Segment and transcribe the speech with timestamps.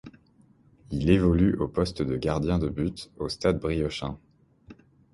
[0.89, 4.17] Il évolue au poste de gardien de but au Stade briochin.